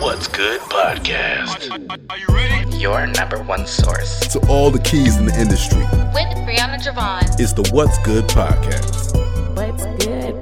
What's 0.00 0.28
Good 0.28 0.60
podcast. 0.62 1.70
Are, 2.10 2.18
you 2.18 2.26
ready? 2.28 2.76
Your 2.76 3.06
number 3.06 3.42
one 3.42 3.66
source. 3.66 4.20
To 4.28 4.40
all 4.48 4.70
the 4.70 4.78
keys 4.78 5.16
in 5.16 5.26
the 5.26 5.38
industry, 5.40 5.78
with 5.78 6.36
Brianna 6.46 6.78
Jovahn. 6.80 7.22
it's 7.38 7.52
the 7.52 7.68
What's 7.72 7.98
Good 7.98 8.24
podcast. 8.24 9.14
What's 9.56 9.84
good? 10.04 10.34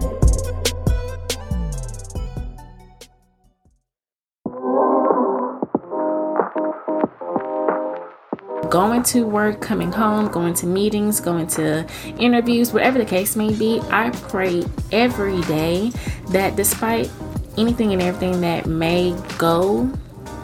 Going 8.71 9.03
to 9.05 9.27
work, 9.27 9.61
coming 9.61 9.93
home, 9.93 10.29
going 10.29 10.55
to 10.55 10.67
meetings, 10.67 11.21
going 11.21 11.47
to 11.49 11.87
interviews, 12.19 12.73
whatever 12.73 12.99
the 12.99 13.05
case 13.05 13.37
may 13.37 13.53
be, 13.53 13.81
I 13.91 14.11
pray 14.11 14.65
every 14.91 15.43
day 15.43 15.91
that 16.29 16.57
despite 16.57 17.11
anything 17.59 17.93
and 17.93 18.03
everything 18.03 18.41
that 18.43 18.67
may 18.67 19.17
go 19.39 19.91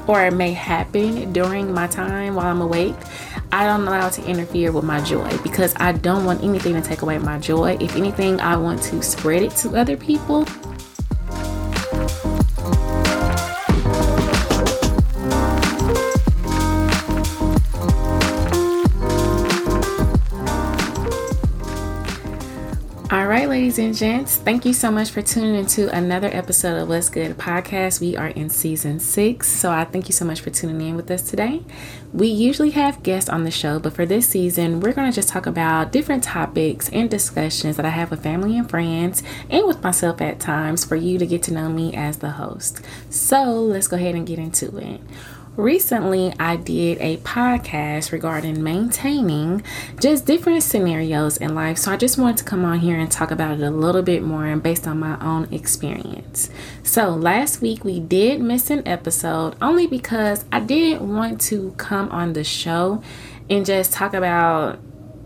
or 0.06 0.30
may 0.30 0.52
happen 0.52 1.32
during 1.32 1.72
my 1.72 1.86
time 1.86 2.34
while 2.34 2.46
I'm 2.46 2.60
awake, 2.60 2.96
I 3.52 3.66
don't 3.66 3.86
allow 3.86 4.08
to 4.08 4.24
interfere 4.24 4.72
with 4.72 4.84
my 4.84 5.00
joy 5.02 5.36
because 5.38 5.74
I 5.76 5.92
don't 5.92 6.24
want 6.24 6.42
anything 6.42 6.74
to 6.74 6.80
take 6.80 7.02
away 7.02 7.18
my 7.18 7.38
joy. 7.38 7.76
If 7.80 7.96
anything, 7.96 8.40
I 8.40 8.56
want 8.56 8.82
to 8.84 9.02
spread 9.02 9.42
it 9.42 9.52
to 9.56 9.76
other 9.76 9.96
people. 9.96 10.46
And 23.78 23.94
gents, 23.94 24.36
thank 24.36 24.64
you 24.64 24.72
so 24.72 24.90
much 24.90 25.10
for 25.10 25.22
tuning 25.22 25.54
into 25.54 25.88
another 25.94 26.28
episode 26.32 26.76
of 26.76 26.88
What's 26.88 27.08
Good 27.08 27.36
podcast. 27.38 28.00
We 28.00 28.16
are 28.16 28.28
in 28.28 28.50
season 28.50 28.98
six, 28.98 29.48
so 29.48 29.70
I 29.70 29.84
thank 29.84 30.08
you 30.08 30.12
so 30.12 30.24
much 30.24 30.40
for 30.40 30.50
tuning 30.50 30.80
in 30.80 30.96
with 30.96 31.10
us 31.10 31.22
today. 31.22 31.62
We 32.12 32.26
usually 32.26 32.70
have 32.70 33.02
guests 33.02 33.30
on 33.30 33.44
the 33.44 33.50
show, 33.50 33.78
but 33.78 33.92
for 33.92 34.04
this 34.04 34.28
season, 34.28 34.80
we're 34.80 34.92
going 34.92 35.10
to 35.10 35.14
just 35.14 35.28
talk 35.28 35.46
about 35.46 35.92
different 35.92 36.24
topics 36.24 36.88
and 36.88 37.08
discussions 37.08 37.76
that 37.76 37.86
I 37.86 37.90
have 37.90 38.10
with 38.10 38.22
family 38.22 38.58
and 38.58 38.68
friends 38.68 39.22
and 39.48 39.66
with 39.66 39.82
myself 39.82 40.20
at 40.20 40.40
times 40.40 40.84
for 40.84 40.96
you 40.96 41.18
to 41.18 41.26
get 41.26 41.42
to 41.44 41.54
know 41.54 41.68
me 41.68 41.94
as 41.94 42.18
the 42.18 42.30
host. 42.30 42.84
So 43.10 43.44
let's 43.52 43.86
go 43.86 43.96
ahead 43.96 44.14
and 44.14 44.26
get 44.26 44.38
into 44.38 44.76
it. 44.78 45.00
Recently, 45.58 46.32
I 46.38 46.54
did 46.54 46.98
a 47.00 47.16
podcast 47.16 48.12
regarding 48.12 48.62
maintaining 48.62 49.64
just 49.98 50.24
different 50.24 50.62
scenarios 50.62 51.36
in 51.36 51.56
life. 51.56 51.78
So 51.78 51.90
I 51.90 51.96
just 51.96 52.16
wanted 52.16 52.36
to 52.36 52.44
come 52.44 52.64
on 52.64 52.78
here 52.78 52.96
and 52.96 53.10
talk 53.10 53.32
about 53.32 53.58
it 53.58 53.64
a 53.64 53.70
little 53.72 54.02
bit 54.02 54.22
more 54.22 54.46
and 54.46 54.62
based 54.62 54.86
on 54.86 55.00
my 55.00 55.20
own 55.20 55.52
experience. 55.52 56.48
So 56.84 57.08
last 57.08 57.60
week 57.60 57.84
we 57.84 57.98
did 57.98 58.40
miss 58.40 58.70
an 58.70 58.86
episode 58.86 59.56
only 59.60 59.88
because 59.88 60.44
I 60.52 60.60
didn't 60.60 61.12
want 61.12 61.40
to 61.40 61.72
come 61.76 62.08
on 62.10 62.34
the 62.34 62.44
show 62.44 63.02
and 63.50 63.66
just 63.66 63.92
talk 63.92 64.14
about 64.14 64.78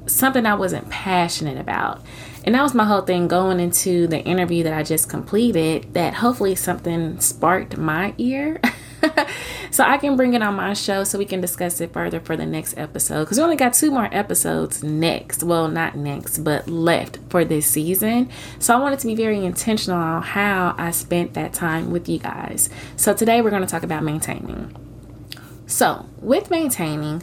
something 0.07 0.47
I 0.47 0.55
wasn't 0.55 0.89
passionate 0.89 1.59
about. 1.59 2.01
And 2.47 2.55
that 2.55 2.63
was 2.63 2.73
my 2.73 2.87
whole 2.87 3.03
thing 3.03 3.29
going 3.29 3.61
into 3.61 4.07
the 4.07 4.21
interview 4.21 4.63
that 4.65 4.73
I 4.73 4.83
just 4.83 5.11
completed 5.11 5.93
that 5.93 6.15
hopefully 6.15 6.55
something 6.55 7.21
sparked 7.21 7.77
my 7.77 8.15
ear. 8.17 8.63
so 9.71 9.85
I 9.85 9.99
can 9.99 10.17
bring 10.17 10.35
it 10.35 10.43
on 10.43 10.55
my 10.55 10.75
show 10.75 11.05
so 11.05 11.19
we 11.19 11.25
can 11.25 11.41
discuss 11.41 11.81
it 11.81 11.93
further 11.93 12.21
for 12.21 12.37
the 12.37 12.47
next 12.47 12.77
episode. 12.77 13.25
Because 13.25 13.39
we 13.39 13.45
only 13.45 13.57
got 13.57 13.75
two 13.75 13.91
more 13.91 14.09
episodes 14.13 14.83
next. 14.83 15.43
Well, 15.43 15.69
not 15.69 15.97
next, 15.97 16.39
but 16.39 16.69
left 16.69 17.19
for 17.29 17.45
this 17.45 17.67
season. 17.67 18.31
So 18.59 18.77
I 18.77 18.81
wanted 18.81 18.99
to 19.01 19.07
be 19.07 19.15
very 19.15 19.45
intentional 19.45 19.99
on 19.99 20.23
how 20.23 20.75
I 20.79 20.91
spent 20.91 21.35
that 21.35 21.53
time 21.53 21.91
with 21.91 22.09
you 22.09 22.19
guys. 22.19 22.69
So 22.97 23.15
today 23.15 23.41
we're 23.41 23.51
going 23.51 23.63
to 23.63 23.69
talk 23.69 23.83
about 23.83 24.03
maintaining. 24.03 24.75
So, 25.67 26.07
with 26.21 26.51
maintaining, 26.51 27.23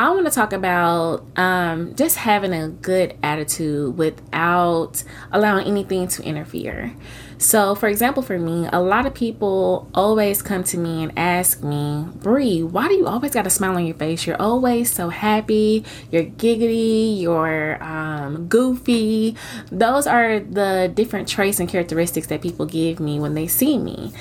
I 0.00 0.10
want 0.10 0.26
to 0.26 0.30
talk 0.30 0.52
about 0.52 1.26
um, 1.36 1.96
just 1.96 2.18
having 2.18 2.52
a 2.52 2.68
good 2.68 3.18
attitude 3.20 3.98
without 3.98 5.02
allowing 5.32 5.66
anything 5.66 6.06
to 6.06 6.22
interfere. 6.22 6.94
So, 7.38 7.74
for 7.74 7.88
example, 7.88 8.22
for 8.22 8.38
me, 8.38 8.68
a 8.72 8.80
lot 8.80 9.06
of 9.06 9.14
people 9.14 9.90
always 9.92 10.40
come 10.40 10.62
to 10.64 10.78
me 10.78 11.02
and 11.02 11.18
ask 11.18 11.64
me, 11.64 12.06
Bree, 12.14 12.62
why 12.62 12.86
do 12.86 12.94
you 12.94 13.08
always 13.08 13.32
got 13.32 13.48
a 13.48 13.50
smile 13.50 13.74
on 13.74 13.86
your 13.86 13.96
face? 13.96 14.24
You're 14.24 14.40
always 14.40 14.88
so 14.88 15.08
happy, 15.08 15.84
you're 16.12 16.24
giggity, 16.24 17.20
you're 17.20 17.82
um, 17.82 18.46
goofy. 18.46 19.34
Those 19.72 20.06
are 20.06 20.38
the 20.38 20.92
different 20.94 21.26
traits 21.26 21.58
and 21.58 21.68
characteristics 21.68 22.28
that 22.28 22.40
people 22.40 22.66
give 22.66 23.00
me 23.00 23.18
when 23.18 23.34
they 23.34 23.48
see 23.48 23.78
me. 23.78 24.12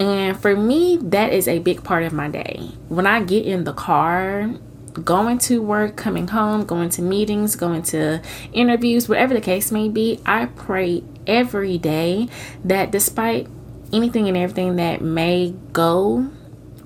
And 0.00 0.40
for 0.40 0.56
me, 0.56 0.96
that 1.02 1.34
is 1.34 1.46
a 1.46 1.58
big 1.58 1.84
part 1.84 2.04
of 2.04 2.14
my 2.14 2.28
day. 2.28 2.70
When 2.88 3.06
I 3.06 3.22
get 3.22 3.44
in 3.44 3.64
the 3.64 3.74
car, 3.74 4.50
going 5.04 5.38
to 5.38 5.62
work, 5.62 5.96
coming 5.96 6.28
home, 6.28 6.64
going 6.64 6.90
to 6.90 7.02
meetings, 7.02 7.56
going 7.56 7.82
to 7.82 8.20
interviews, 8.52 9.08
whatever 9.08 9.34
the 9.34 9.40
case 9.40 9.70
may 9.70 9.88
be, 9.88 10.20
I 10.26 10.46
pray 10.46 11.02
every 11.26 11.78
day 11.78 12.28
that 12.64 12.90
despite 12.90 13.48
anything 13.92 14.28
and 14.28 14.36
everything 14.36 14.76
that 14.76 15.00
may 15.00 15.54
go 15.72 16.30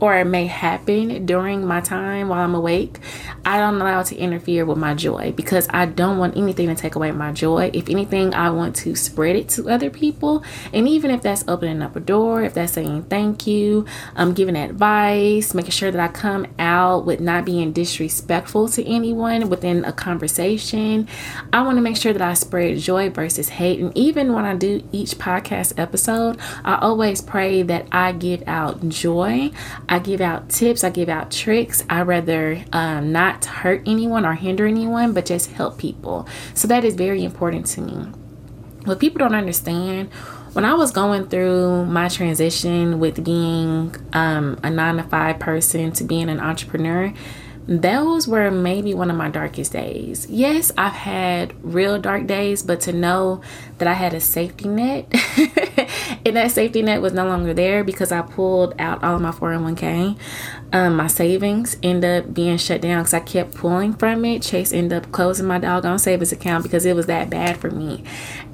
or 0.01 0.17
it 0.17 0.25
may 0.25 0.47
happen 0.47 1.27
during 1.27 1.67
my 1.67 1.81
time 1.81 2.29
while 2.29 2.43
I'm 2.43 2.55
awake, 2.55 2.99
I 3.45 3.59
don't 3.59 3.81
allow 3.81 4.01
it 4.01 4.07
to 4.07 4.17
interfere 4.17 4.65
with 4.65 4.79
my 4.79 4.95
joy 4.95 5.33
because 5.33 5.69
I 5.71 5.87
don't 5.87 6.19
want 6.19 6.37
anything 6.37 6.69
to 6.69 6.75
take 6.75 6.95
away 6.95 7.11
my 7.13 7.33
joy. 7.33 7.71
If 7.73 7.89
anything, 7.89 8.35
I 8.35 8.51
want 8.51 8.77
to 8.77 8.95
spread 8.95 9.37
it 9.37 9.49
to 9.51 9.69
other 9.69 9.91
people. 9.91 10.43
And 10.73 10.89
even 10.89 11.11
if 11.11 11.23
that's 11.23 11.45
opening 11.47 11.83
up 11.83 11.97
a 11.97 12.01
door, 12.01 12.43
if 12.43 12.55
that's 12.55 12.73
saying 12.73 13.05
thank 13.05 13.47
you, 13.47 13.87
um, 14.17 14.35
giving 14.35 14.57
advice, 14.57 15.55
making 15.55 15.71
sure 15.73 15.91
that 15.91 16.01
I 16.01 16.09
come 16.09 16.47
out 16.59 17.05
with 17.05 17.21
not 17.21 17.45
being 17.45 17.73
disrespectful 17.73 18.69
to 18.71 18.87
anyone 18.87 19.49
within 19.49 19.85
a 19.85 19.93
conversation, 19.93 21.09
I 21.53 21.63
want 21.63 21.77
to 21.77 21.83
make 21.83 21.97
sure 21.97 22.13
that 22.13 22.23
I 22.23 22.35
spread 22.35 22.79
joy 22.79 23.11
versus 23.11 23.51
hate. 23.51 23.81
And 23.81 23.97
even 23.97 24.33
when 24.33 24.45
I 24.45 24.57
do 24.57 24.83
each 24.93 25.19
podcast 25.19 25.79
episode, 25.79 26.39
I 26.65 26.77
always 26.77 27.21
pray 27.21 27.63
that 27.63 27.87
I 27.93 28.13
give 28.13 28.43
out 28.47 28.89
joy. 28.89 29.51
I 29.91 29.99
give 29.99 30.21
out 30.21 30.49
tips, 30.49 30.85
I 30.85 30.91
give 30.91 31.09
out 31.09 31.33
tricks. 31.33 31.83
I 31.91 32.03
rather 32.03 32.65
um, 32.73 33.11
not 33.11 33.45
hurt 33.45 33.83
anyone 33.87 34.25
or 34.25 34.35
hinder 34.35 34.65
anyone, 34.65 35.13
but 35.13 35.27
just 35.27 35.51
help 35.51 35.79
people. 35.79 36.29
So 36.55 36.69
that 36.69 36.85
is 36.85 36.95
very 36.95 37.25
important 37.25 37.67
to 37.67 37.81
me. 37.81 38.07
What 38.85 39.01
people 39.01 39.19
don't 39.19 39.35
understand, 39.35 40.09
when 40.53 40.65
I 40.65 40.75
was 40.75 40.93
going 40.93 41.27
through 41.27 41.87
my 41.87 42.09
transition 42.09 43.01
with 43.01 43.25
being 43.25 43.95
um, 44.13 44.61
a 44.63 44.71
nine 44.71 44.97
to 44.99 45.03
five 45.03 45.41
person 45.41 45.91
to 45.93 46.05
being 46.05 46.31
an 46.31 46.39
entrepreneur, 46.39 47.13
those 47.67 48.27
were 48.27 48.51
maybe 48.51 48.95
one 48.95 49.11
of 49.11 49.17
my 49.17 49.29
darkest 49.29 49.73
days. 49.73 50.27
Yes, 50.29 50.73
I've 50.79 50.93
had 50.93 51.55
real 51.63 52.01
dark 52.01 52.27
days, 52.27 52.63
but 52.63 52.81
to 52.83 52.93
know 52.93 53.43
that 53.79 53.87
I 53.87 53.95
had 53.95 54.15
a 54.15 54.21
safety 54.21 54.69
net 54.69 55.13
and 56.25 56.37
that 56.37 56.51
safety 56.51 56.83
net 56.83 57.01
was 57.03 57.13
no 57.13 57.27
longer 57.27 57.55
there 57.55 57.85
because 57.85 58.13
I 58.13 58.23
pulled 58.23 58.75
out 58.79 59.03
all 59.03 59.17
of 59.17 59.23
my 59.23 59.31
401k, 59.31 60.19
um, 60.73 60.97
my 60.97 61.07
savings 61.07 61.77
ended 61.83 62.25
up 62.25 62.35
being 62.35 62.57
shut 62.57 62.81
down 62.81 63.03
because 63.03 63.15
I 63.15 63.21
kept 63.21 63.55
pulling 63.55 63.95
from 63.95 64.25
it. 64.25 64.43
Chase 64.43 64.73
ended 64.73 65.05
up 65.05 65.13
closing 65.13 65.47
my 65.47 65.59
doggone 65.59 65.99
savings 65.99 66.33
account 66.33 66.63
because 66.63 66.85
it 66.85 66.95
was 66.95 67.07
that 67.07 67.31
bad 67.31 67.57
for 67.57 67.71
me. 67.71 68.05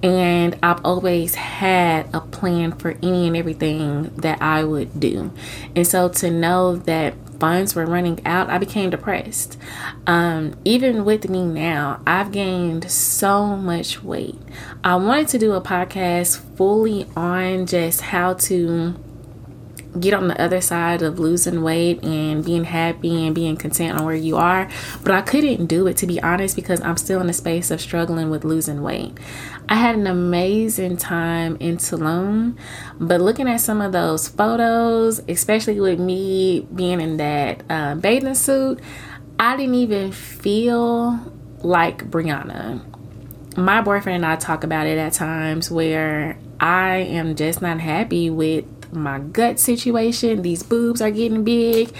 And 0.02 0.58
I've 0.62 0.84
always 0.84 1.34
had 1.34 2.08
a 2.14 2.20
plan 2.20 2.72
for 2.72 2.92
any 3.02 3.26
and 3.26 3.36
everything 3.36 4.04
that 4.16 4.40
I 4.40 4.64
would 4.64 4.98
do. 4.98 5.32
And 5.74 5.86
so 5.86 6.08
to 6.08 6.30
know 6.30 6.76
that 6.76 7.14
funds 7.38 7.74
were 7.74 7.86
running 7.86 8.24
out, 8.26 8.50
I 8.50 8.58
became 8.58 8.90
depressed. 8.90 9.58
Um, 10.06 10.54
even 10.64 11.04
with 11.04 11.28
me 11.28 11.44
now, 11.44 12.00
I've 12.06 12.32
gained 12.32 12.90
so 12.90 13.56
much 13.56 14.02
weight. 14.02 14.38
I 14.84 14.96
wanted 14.96 15.28
to 15.28 15.38
do 15.38 15.52
a 15.52 15.60
podcast 15.60 16.38
fully 16.56 17.06
on 17.16 17.66
just 17.66 18.00
how 18.00 18.34
to 18.34 18.94
get 20.00 20.14
on 20.14 20.28
the 20.28 20.40
other 20.40 20.60
side 20.60 21.02
of 21.02 21.18
losing 21.18 21.62
weight 21.62 22.02
and 22.04 22.44
being 22.44 22.64
happy 22.64 23.26
and 23.26 23.34
being 23.34 23.56
content 23.56 23.98
on 23.98 24.04
where 24.04 24.14
you 24.14 24.36
are. 24.36 24.68
But 25.02 25.14
I 25.14 25.22
couldn't 25.22 25.66
do 25.66 25.86
it 25.86 25.96
to 25.98 26.06
be 26.06 26.20
honest 26.22 26.56
because 26.56 26.80
I'm 26.80 26.96
still 26.96 27.20
in 27.20 27.28
a 27.28 27.32
space 27.32 27.70
of 27.70 27.80
struggling 27.80 28.30
with 28.30 28.44
losing 28.44 28.82
weight. 28.82 29.18
I 29.68 29.74
had 29.74 29.96
an 29.96 30.06
amazing 30.06 30.96
time 30.96 31.56
in 31.58 31.76
Tulum, 31.78 32.56
but 33.00 33.20
looking 33.20 33.48
at 33.48 33.60
some 33.60 33.80
of 33.80 33.92
those 33.92 34.28
photos, 34.28 35.20
especially 35.28 35.80
with 35.80 35.98
me 35.98 36.66
being 36.74 37.00
in 37.00 37.16
that 37.16 37.64
uh, 37.68 37.94
bathing 37.96 38.34
suit, 38.34 38.80
I 39.38 39.56
didn't 39.56 39.74
even 39.74 40.12
feel 40.12 41.18
like 41.62 42.08
Brianna. 42.10 42.84
My 43.56 43.80
boyfriend 43.80 44.24
and 44.24 44.26
I 44.26 44.36
talk 44.36 44.64
about 44.64 44.86
it 44.86 44.98
at 44.98 45.14
times 45.14 45.70
where 45.70 46.38
I 46.60 46.96
am 46.96 47.36
just 47.36 47.60
not 47.60 47.80
happy 47.80 48.30
with 48.30 48.75
my 48.96 49.18
gut 49.18 49.58
situation. 49.60 50.42
These 50.42 50.62
boobs 50.62 51.00
are 51.00 51.10
getting 51.10 51.44
big. 51.44 51.92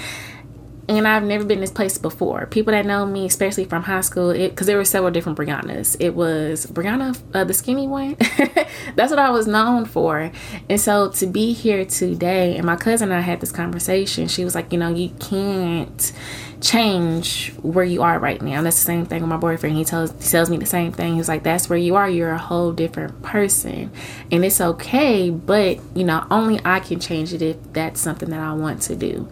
and 0.88 1.06
I've 1.08 1.24
never 1.24 1.44
been 1.44 1.60
this 1.60 1.70
place 1.70 1.98
before. 1.98 2.46
People 2.46 2.72
that 2.72 2.86
know 2.86 3.04
me, 3.06 3.26
especially 3.26 3.64
from 3.64 3.82
high 3.82 4.02
school, 4.02 4.32
because 4.32 4.66
there 4.66 4.76
were 4.76 4.84
several 4.84 5.10
different 5.10 5.36
Briannas. 5.36 5.96
It 5.98 6.14
was 6.14 6.66
Brianna, 6.66 7.20
uh, 7.34 7.44
the 7.44 7.54
skinny 7.54 7.88
one. 7.88 8.16
That's 8.94 9.10
what 9.10 9.18
I 9.18 9.30
was 9.30 9.46
known 9.46 9.84
for. 9.84 10.30
And 10.68 10.80
so 10.80 11.10
to 11.10 11.26
be 11.26 11.52
here 11.52 11.84
today, 11.84 12.56
and 12.56 12.64
my 12.64 12.76
cousin 12.76 13.10
and 13.10 13.18
I 13.18 13.22
had 13.22 13.40
this 13.40 13.52
conversation. 13.52 14.28
She 14.28 14.44
was 14.44 14.54
like, 14.54 14.72
you 14.72 14.78
know, 14.78 14.94
you 14.94 15.10
can't 15.18 16.12
change 16.60 17.52
where 17.62 17.84
you 17.84 18.02
are 18.02 18.18
right 18.18 18.40
now. 18.40 18.62
That's 18.62 18.78
the 18.78 18.86
same 18.86 19.06
thing 19.06 19.22
with 19.22 19.28
my 19.28 19.36
boyfriend. 19.36 19.76
He 19.76 19.84
tells 19.84 20.10
he 20.12 20.30
tells 20.30 20.50
me 20.50 20.56
the 20.56 20.66
same 20.66 20.92
thing. 20.92 21.16
He's 21.16 21.28
like, 21.28 21.42
that's 21.42 21.68
where 21.68 21.78
you 21.78 21.96
are. 21.96 22.08
You're 22.08 22.32
a 22.32 22.38
whole 22.38 22.72
different 22.72 23.22
person, 23.22 23.90
and 24.30 24.44
it's 24.44 24.60
okay. 24.60 25.30
But 25.30 25.78
you 25.94 26.04
know, 26.04 26.26
only 26.30 26.60
I 26.64 26.80
can 26.80 27.00
change 27.00 27.32
it 27.32 27.42
if 27.42 27.56
that's 27.72 28.00
something 28.00 28.30
that 28.30 28.40
I 28.40 28.52
want 28.54 28.82
to 28.82 28.96
do. 28.96 29.28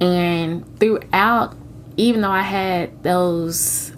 And 0.00 0.78
throughout, 0.78 1.56
even 1.96 2.22
though 2.22 2.30
I 2.30 2.42
had 2.42 3.02
those 3.02 3.92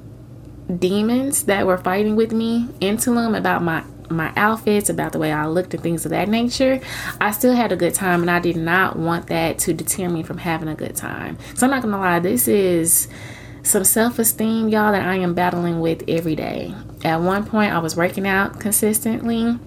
demons 0.78 1.44
that 1.44 1.66
were 1.66 1.78
fighting 1.78 2.16
with 2.16 2.32
me 2.32 2.68
into 2.80 3.14
them 3.14 3.34
about 3.34 3.62
my 3.62 3.84
my 4.10 4.32
outfits, 4.36 4.88
about 4.88 5.12
the 5.12 5.18
way 5.18 5.32
I 5.32 5.46
looked 5.46 5.74
and 5.74 5.82
things 5.82 6.04
of 6.04 6.10
that 6.10 6.28
nature, 6.28 6.80
I 7.20 7.30
still 7.30 7.54
had 7.54 7.72
a 7.72 7.76
good 7.76 7.94
time 7.94 8.20
and 8.22 8.30
I 8.30 8.40
did 8.40 8.56
not 8.56 8.98
want 8.98 9.28
that 9.28 9.58
to 9.60 9.72
deter 9.74 10.08
me 10.08 10.22
from 10.22 10.38
having 10.38 10.68
a 10.68 10.74
good 10.74 10.96
time. 10.96 11.38
So 11.54 11.66
I'm 11.66 11.70
not 11.70 11.82
gonna 11.82 11.98
lie, 11.98 12.18
this 12.20 12.48
is 12.48 13.08
some 13.62 13.84
self-esteem, 13.84 14.68
y'all, 14.68 14.92
that 14.92 15.06
I 15.06 15.16
am 15.16 15.34
battling 15.34 15.80
with 15.80 16.02
every 16.08 16.34
day. 16.34 16.74
At 17.04 17.20
one 17.20 17.44
point 17.44 17.72
I 17.72 17.78
was 17.78 17.96
working 17.96 18.26
out 18.26 18.60
consistently 18.60 19.58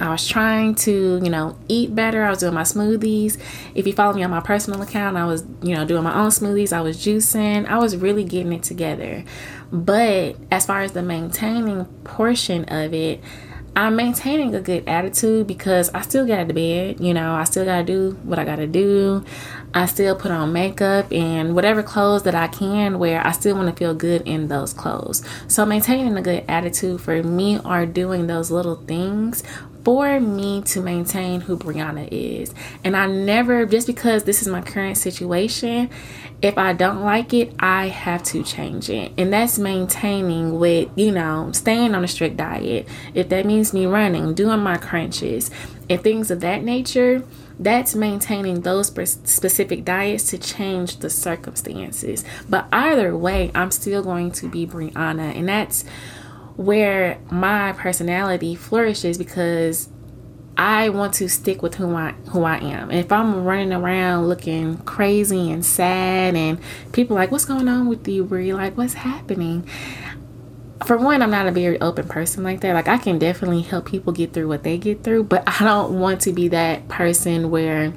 I 0.00 0.10
was 0.10 0.26
trying 0.26 0.74
to, 0.76 1.20
you 1.22 1.30
know, 1.30 1.56
eat 1.68 1.94
better. 1.94 2.24
I 2.24 2.30
was 2.30 2.40
doing 2.40 2.54
my 2.54 2.62
smoothies. 2.62 3.40
If 3.74 3.86
you 3.86 3.92
follow 3.92 4.14
me 4.14 4.22
on 4.22 4.30
my 4.30 4.40
personal 4.40 4.82
account, 4.82 5.16
I 5.16 5.24
was, 5.24 5.44
you 5.62 5.74
know, 5.74 5.84
doing 5.84 6.02
my 6.02 6.14
own 6.14 6.30
smoothies. 6.30 6.72
I 6.72 6.80
was 6.80 6.98
juicing. 6.98 7.66
I 7.66 7.78
was 7.78 7.96
really 7.96 8.24
getting 8.24 8.52
it 8.52 8.62
together. 8.62 9.24
But 9.72 10.36
as 10.50 10.66
far 10.66 10.82
as 10.82 10.92
the 10.92 11.02
maintaining 11.02 11.86
portion 12.04 12.64
of 12.64 12.92
it, 12.92 13.20
I'm 13.76 13.94
maintaining 13.94 14.54
a 14.54 14.60
good 14.62 14.88
attitude 14.88 15.46
because 15.46 15.90
I 15.92 16.00
still 16.00 16.26
got 16.26 16.48
to 16.48 16.54
bed. 16.54 16.98
You 16.98 17.12
know, 17.12 17.34
I 17.34 17.44
still 17.44 17.66
got 17.66 17.80
to 17.80 17.84
do 17.84 18.12
what 18.22 18.38
I 18.38 18.44
got 18.46 18.56
to 18.56 18.66
do. 18.66 19.22
I 19.74 19.84
still 19.84 20.16
put 20.16 20.30
on 20.30 20.54
makeup 20.54 21.12
and 21.12 21.54
whatever 21.54 21.82
clothes 21.82 22.22
that 22.22 22.34
I 22.34 22.48
can 22.48 22.98
wear, 22.98 23.24
I 23.24 23.32
still 23.32 23.54
want 23.54 23.68
to 23.68 23.76
feel 23.78 23.94
good 23.94 24.22
in 24.22 24.48
those 24.48 24.72
clothes. 24.72 25.22
So, 25.46 25.66
maintaining 25.66 26.16
a 26.16 26.22
good 26.22 26.46
attitude 26.48 27.02
for 27.02 27.22
me 27.22 27.58
are 27.58 27.84
doing 27.84 28.28
those 28.28 28.50
little 28.50 28.76
things 28.76 29.42
for 29.86 30.18
me 30.18 30.60
to 30.62 30.80
maintain 30.80 31.40
who 31.40 31.56
Brianna 31.56 32.08
is. 32.10 32.52
And 32.82 32.96
I 32.96 33.06
never, 33.06 33.64
just 33.66 33.86
because 33.86 34.24
this 34.24 34.42
is 34.42 34.48
my 34.48 34.60
current 34.60 34.98
situation, 34.98 35.90
if 36.42 36.58
I 36.58 36.72
don't 36.72 37.02
like 37.02 37.32
it, 37.32 37.54
I 37.60 37.86
have 37.86 38.24
to 38.24 38.42
change 38.42 38.90
it. 38.90 39.12
And 39.16 39.32
that's 39.32 39.60
maintaining 39.60 40.58
with, 40.58 40.88
you 40.96 41.12
know, 41.12 41.52
staying 41.52 41.94
on 41.94 42.02
a 42.02 42.08
strict 42.08 42.36
diet. 42.36 42.88
If 43.14 43.28
that 43.28 43.46
means 43.46 43.72
me 43.72 43.86
running, 43.86 44.34
doing 44.34 44.58
my 44.58 44.76
crunches, 44.76 45.52
and 45.88 46.02
things 46.02 46.32
of 46.32 46.40
that 46.40 46.64
nature, 46.64 47.22
that's 47.60 47.94
maintaining 47.94 48.62
those 48.62 48.88
specific 48.88 49.84
diets 49.84 50.30
to 50.30 50.38
change 50.38 50.96
the 50.96 51.10
circumstances. 51.10 52.24
But 52.50 52.66
either 52.72 53.16
way, 53.16 53.52
I'm 53.54 53.70
still 53.70 54.02
going 54.02 54.32
to 54.32 54.48
be 54.48 54.66
Brianna. 54.66 55.36
And 55.36 55.48
that's 55.48 55.84
where 56.56 57.18
my 57.30 57.72
personality 57.72 58.54
flourishes 58.54 59.18
because 59.18 59.88
I 60.58 60.88
want 60.88 61.12
to 61.14 61.28
stick 61.28 61.62
with 61.62 61.74
who 61.74 61.94
I 61.94 62.12
who 62.30 62.44
I 62.44 62.56
am. 62.56 62.90
And 62.90 62.98
if 62.98 63.12
I'm 63.12 63.44
running 63.44 63.72
around 63.72 64.28
looking 64.28 64.78
crazy 64.78 65.50
and 65.50 65.64
sad 65.64 66.34
and 66.34 66.58
people 66.92 67.14
like, 67.14 67.30
what's 67.30 67.44
going 67.44 67.68
on 67.68 67.88
with 67.88 68.08
you, 68.08 68.24
Brie? 68.24 68.54
Like, 68.54 68.76
what's 68.76 68.94
happening? 68.94 69.68
For 70.86 70.96
one, 70.96 71.20
I'm 71.20 71.30
not 71.30 71.46
a 71.46 71.50
very 71.50 71.80
open 71.80 72.08
person 72.08 72.42
like 72.42 72.60
that. 72.60 72.72
Like 72.72 72.88
I 72.88 72.96
can 72.96 73.18
definitely 73.18 73.62
help 73.62 73.86
people 73.86 74.12
get 74.12 74.32
through 74.32 74.48
what 74.48 74.62
they 74.62 74.78
get 74.78 75.04
through, 75.04 75.24
but 75.24 75.42
I 75.60 75.64
don't 75.64 75.98
want 75.98 76.22
to 76.22 76.32
be 76.32 76.48
that 76.48 76.88
person 76.88 77.50
where 77.50 77.92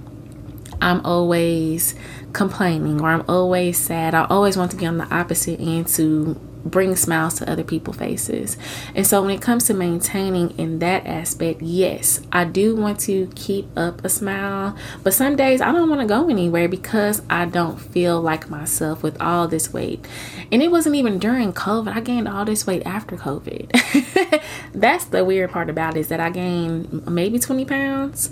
I'm 0.81 1.05
always 1.05 1.95
complaining 2.33 3.01
or 3.01 3.09
I'm 3.09 3.23
always 3.29 3.77
sad. 3.77 4.13
I 4.13 4.25
always 4.25 4.57
want 4.57 4.71
to 4.71 4.77
be 4.77 4.85
on 4.85 4.97
the 4.97 5.13
opposite 5.13 5.59
end 5.59 5.88
to 5.89 6.39
bring 6.63 6.95
smiles 6.95 7.35
to 7.35 7.50
other 7.50 7.63
people's 7.63 7.97
faces. 7.97 8.57
And 8.95 9.06
so 9.06 9.21
when 9.21 9.31
it 9.31 9.41
comes 9.41 9.65
to 9.67 9.73
maintaining 9.73 10.57
in 10.57 10.79
that 10.79 11.06
aspect, 11.06 11.61
yes, 11.61 12.21
I 12.31 12.45
do 12.45 12.75
want 12.75 13.00
to 13.01 13.31
keep 13.35 13.67
up 13.77 14.03
a 14.03 14.09
smile, 14.09 14.75
but 15.03 15.13
some 15.13 15.35
days 15.35 15.61
I 15.61 15.71
don't 15.71 15.89
want 15.89 16.01
to 16.01 16.07
go 16.07 16.29
anywhere 16.29 16.67
because 16.67 17.21
I 17.29 17.45
don't 17.45 17.77
feel 17.77 18.21
like 18.21 18.50
myself 18.50 19.03
with 19.03 19.19
all 19.21 19.47
this 19.47 19.71
weight. 19.73 20.06
And 20.51 20.61
it 20.61 20.71
wasn't 20.71 20.95
even 20.95 21.19
during 21.19 21.53
COVID. 21.53 21.95
I 21.95 22.00
gained 22.01 22.27
all 22.27 22.45
this 22.45 22.67
weight 22.67 22.83
after 22.85 23.15
COVID. 23.15 24.41
that's 24.73 25.05
the 25.05 25.23
weird 25.23 25.51
part 25.51 25.69
about 25.69 25.95
it 25.95 26.01
is 26.01 26.07
that 26.09 26.19
I 26.19 26.29
gained 26.29 27.07
maybe 27.07 27.39
20 27.39 27.65
pounds 27.65 28.29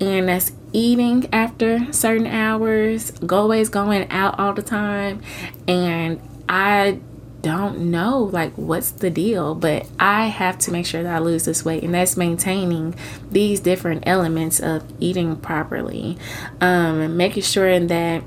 and 0.00 0.28
that's 0.28 0.52
eating 0.72 1.26
after 1.32 1.90
certain 1.92 2.26
hours, 2.26 3.12
go 3.12 3.38
always 3.38 3.68
going 3.68 4.10
out 4.10 4.38
all 4.38 4.52
the 4.52 4.62
time, 4.62 5.22
and 5.66 6.20
I 6.48 7.00
don't 7.46 7.92
know 7.92 8.18
like 8.24 8.52
what's 8.56 8.90
the 8.90 9.08
deal, 9.08 9.54
but 9.54 9.86
I 10.00 10.26
have 10.26 10.58
to 10.58 10.72
make 10.72 10.84
sure 10.84 11.04
that 11.04 11.14
I 11.14 11.20
lose 11.20 11.44
this 11.44 11.64
weight, 11.64 11.84
and 11.84 11.94
that's 11.94 12.16
maintaining 12.16 12.96
these 13.30 13.60
different 13.60 14.02
elements 14.04 14.58
of 14.58 14.82
eating 14.98 15.36
properly, 15.36 16.18
um, 16.60 17.16
making 17.16 17.44
sure 17.44 17.78
that 17.78 18.24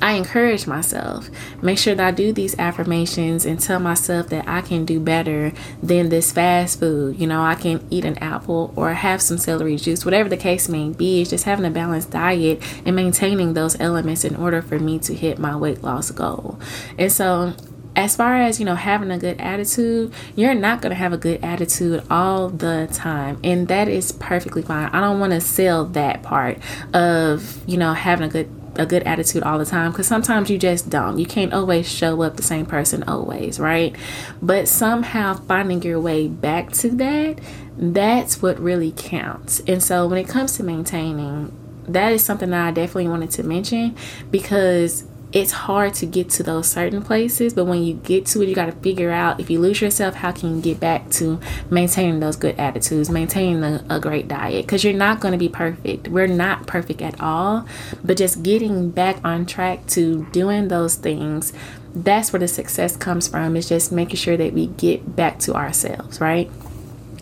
I 0.00 0.12
encourage 0.12 0.68
myself. 0.68 1.28
Make 1.60 1.78
sure 1.78 1.96
that 1.96 2.06
I 2.06 2.12
do 2.12 2.32
these 2.32 2.56
affirmations 2.60 3.44
and 3.44 3.58
tell 3.58 3.80
myself 3.80 4.28
that 4.28 4.46
I 4.46 4.60
can 4.60 4.84
do 4.84 5.00
better 5.00 5.52
than 5.82 6.08
this 6.08 6.30
fast 6.30 6.78
food. 6.78 7.18
You 7.18 7.26
know, 7.26 7.42
I 7.42 7.56
can 7.56 7.84
eat 7.90 8.04
an 8.04 8.18
apple 8.18 8.72
or 8.76 8.94
have 8.94 9.20
some 9.20 9.38
celery 9.38 9.74
juice, 9.74 10.04
whatever 10.04 10.28
the 10.28 10.36
case 10.36 10.68
may 10.68 10.90
be. 10.90 11.22
It's 11.22 11.30
just 11.30 11.44
having 11.44 11.64
a 11.64 11.70
balanced 11.70 12.12
diet 12.12 12.62
and 12.86 12.94
maintaining 12.94 13.54
those 13.54 13.80
elements 13.80 14.24
in 14.24 14.36
order 14.36 14.62
for 14.62 14.78
me 14.78 15.00
to 15.00 15.12
hit 15.12 15.40
my 15.40 15.56
weight 15.56 15.82
loss 15.82 16.12
goal. 16.12 16.60
And 16.96 17.10
so 17.10 17.54
as 17.98 18.14
far 18.14 18.36
as 18.36 18.60
you 18.60 18.64
know 18.64 18.76
having 18.76 19.10
a 19.10 19.18
good 19.18 19.40
attitude 19.40 20.14
you're 20.36 20.54
not 20.54 20.80
going 20.80 20.90
to 20.90 20.96
have 20.96 21.12
a 21.12 21.16
good 21.16 21.42
attitude 21.42 22.00
all 22.08 22.48
the 22.48 22.88
time 22.92 23.36
and 23.42 23.66
that 23.66 23.88
is 23.88 24.12
perfectly 24.12 24.62
fine. 24.62 24.88
I 24.92 25.00
don't 25.00 25.18
want 25.18 25.32
to 25.32 25.40
sell 25.40 25.84
that 25.86 26.22
part 26.22 26.58
of 26.94 27.60
you 27.68 27.76
know 27.76 27.92
having 27.94 28.28
a 28.28 28.30
good 28.30 28.48
a 28.76 28.86
good 28.86 29.02
attitude 29.02 29.42
all 29.42 29.58
the 29.58 29.66
time 29.66 29.90
because 29.90 30.06
sometimes 30.06 30.48
you 30.48 30.56
just 30.56 30.88
don't. 30.88 31.18
You 31.18 31.26
can't 31.26 31.52
always 31.52 31.90
show 31.90 32.22
up 32.22 32.36
the 32.36 32.44
same 32.44 32.66
person 32.66 33.02
always 33.02 33.58
right? 33.58 33.96
But 34.40 34.68
somehow 34.68 35.34
finding 35.34 35.82
your 35.82 35.98
way 35.98 36.28
back 36.28 36.70
to 36.74 36.90
that 36.90 37.40
that's 37.76 38.40
what 38.40 38.60
really 38.60 38.92
counts. 38.96 39.60
And 39.66 39.82
so 39.82 40.06
when 40.06 40.18
it 40.18 40.28
comes 40.28 40.56
to 40.56 40.62
maintaining 40.62 41.52
that 41.88 42.12
is 42.12 42.22
something 42.22 42.50
that 42.50 42.66
i 42.66 42.70
definitely 42.70 43.08
wanted 43.08 43.30
to 43.30 43.42
mention 43.42 43.96
because 44.30 45.04
it's 45.32 45.52
hard 45.52 45.92
to 45.92 46.06
get 46.06 46.30
to 46.30 46.42
those 46.42 46.66
certain 46.66 47.02
places 47.02 47.52
but 47.52 47.66
when 47.66 47.82
you 47.82 47.94
get 47.94 48.24
to 48.24 48.40
it 48.40 48.48
you 48.48 48.54
got 48.54 48.66
to 48.66 48.72
figure 48.72 49.10
out 49.10 49.38
if 49.38 49.50
you 49.50 49.60
lose 49.60 49.80
yourself 49.80 50.14
how 50.14 50.32
can 50.32 50.56
you 50.56 50.62
get 50.62 50.80
back 50.80 51.10
to 51.10 51.38
maintaining 51.70 52.20
those 52.20 52.36
good 52.36 52.58
attitudes 52.58 53.10
maintaining 53.10 53.62
a, 53.62 53.84
a 53.90 54.00
great 54.00 54.26
diet? 54.26 54.64
Because 54.64 54.84
you're 54.84 54.94
not 54.94 55.20
going 55.20 55.32
to 55.32 55.38
be 55.38 55.48
perfect. 55.48 56.08
We're 56.08 56.26
not 56.26 56.66
perfect 56.66 57.02
at 57.02 57.20
all 57.20 57.66
but 58.02 58.16
just 58.16 58.42
getting 58.42 58.90
back 58.90 59.22
on 59.22 59.44
track 59.44 59.86
to 59.88 60.24
doing 60.32 60.68
those 60.68 60.94
things 60.94 61.52
that's 61.94 62.32
where 62.32 62.40
the 62.40 62.48
success 62.48 62.96
comes 62.96 63.28
from 63.28 63.56
is 63.56 63.68
just 63.68 63.92
making 63.92 64.16
sure 64.16 64.36
that 64.36 64.52
we 64.52 64.68
get 64.68 65.14
back 65.14 65.38
to 65.40 65.54
ourselves 65.54 66.20
right? 66.20 66.50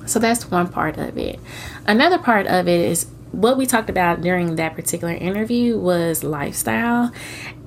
So 0.06 0.20
that's 0.20 0.48
one 0.50 0.68
part 0.68 0.98
of 0.98 1.18
it. 1.18 1.40
Another 1.86 2.18
part 2.18 2.46
of 2.46 2.68
it 2.68 2.80
is 2.80 3.06
what 3.32 3.56
we 3.56 3.66
talked 3.66 3.90
about 3.90 4.20
during 4.20 4.56
that 4.56 4.74
particular 4.74 5.12
interview 5.12 5.78
was 5.78 6.24
lifestyle. 6.24 7.12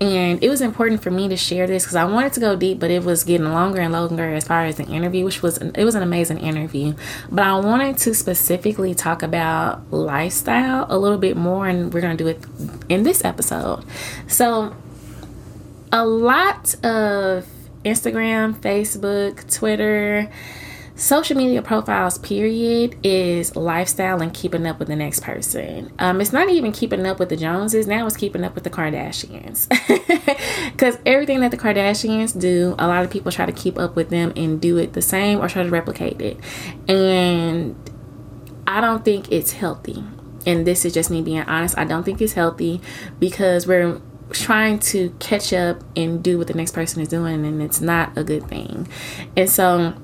And 0.01 0.44
it 0.44 0.50
was 0.50 0.62
important 0.62 1.04
for 1.04 1.12
me 1.12 1.28
to 1.28 1.38
share 1.38 1.68
this 1.68 1.84
because 1.84 1.96
i 1.96 2.06
wanted 2.06 2.34
to 2.34 2.39
go 2.39 2.56
deep 2.56 2.80
but 2.80 2.89
it 2.89 3.04
was 3.04 3.24
getting 3.24 3.51
longer 3.51 3.82
and 3.82 3.92
longer 3.92 4.34
as 4.34 4.46
far 4.46 4.63
as 4.63 4.78
the 4.78 4.86
interview 4.86 5.25
which 5.25 5.42
was 5.42 5.58
it 5.58 5.84
was 5.84 5.96
an 5.96 6.04
amazing 6.04 6.39
interview. 6.39 6.94
But 7.30 7.46
i 7.46 7.60
wanted 7.60 7.98
to 8.00 8.16
specifically 8.16 8.96
talk 8.96 9.22
about 9.22 9.92
lifestyle 9.92 10.86
a 10.89 10.98
little 10.98 11.18
bit 11.18 11.36
more 11.36 11.68
and 11.68 11.94
we're 11.94 12.01
to 12.01 12.16
do 12.16 12.28
it 12.28 12.44
in 12.88 13.04
this 13.04 13.25
episode. 13.25 13.84
So 14.28 14.75
a 15.92 16.06
lot 16.06 16.75
of 16.86 17.48
instagram 17.84 18.54
facebook 18.56 19.51
twitter 19.51 20.30
social 21.00 21.38
media 21.38 21.62
profiles 21.62 22.18
period 22.18 22.98
is 23.03 23.56
lifestyle 23.56 24.22
and 24.22 24.34
keeping 24.34 24.68
up 24.68 24.79
with 24.79 24.89
the 24.89 24.96
next 24.96 25.22
person. 25.22 25.91
Um, 25.98 26.20
it's 26.20 26.34
not 26.34 26.50
even 26.50 26.74
keeping 26.74 27.06
up 27.06 27.20
with 27.20 27.29
the 27.29 27.38
joneses. 27.38 27.88
Now 27.88 28.06
it's 28.06 28.18
keeping 28.18 28.44
up 28.44 28.53
with 28.53 28.65
the 28.65 28.70
kardashians. 28.70 29.68
Because 30.72 30.98
everything 31.06 31.41
that 31.41 31.51
the 31.51 31.58
kardashians 31.58 32.39
do 32.39 32.75
a 32.79 32.88
lot 32.88 33.03
of 33.03 33.12
people 33.12 33.32
try 33.32 33.46
to 33.46 33.51
keep 33.51 33.77
up 33.77 33.96
with 33.96 34.10
them 34.10 34.32
and 34.36 34.62
do 34.62 34.77
it 34.77 34.94
the 34.94 35.01
same 35.01 35.39
or 35.39 35.50
try 35.50 35.63
to 35.63 35.70
replicate 35.70 36.22
it. 36.22 36.38
And 36.88 37.75
i 38.68 38.79
don't 38.79 39.03
think 39.03 39.32
it's 39.32 39.53
healthy. 39.53 40.03
And 40.46 40.65
this 40.65 40.86
is 40.86 40.94
just 40.94 41.10
me 41.10 41.22
being 41.22 41.41
honest. 41.41 41.77
I 41.77 41.86
don't 41.86 42.03
think 42.03 42.22
it's 42.22 42.34
healthy 42.34 42.82
because 43.20 43.68
we're 43.68 44.00
trying 44.32 44.79
to 44.79 45.10
catch 45.20 45.51
up 45.53 45.84
and 45.96 46.24
do 46.24 46.38
what 46.38 46.48
the 46.48 46.53
next 46.53 46.72
person 46.72 47.01
is 47.01 47.08
doing 47.08 47.46
and 47.46 47.62
it's 47.62 47.82
not 47.82 48.18
a 48.18 48.24
good 48.24 48.48
thing. 48.48 48.88
And 49.36 49.50
so 49.50 49.96